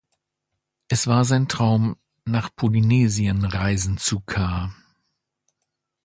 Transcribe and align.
Es 0.87 1.05
war 1.05 1.25
sein 1.25 1.47
Traum 1.47 1.95
nach 2.25 2.55
Polynesien 2.55 3.45
reisen 3.45 3.99
zu 3.99 4.19
k 4.21 4.71